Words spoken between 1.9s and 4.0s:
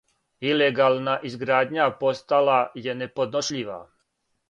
постала је неподношљива.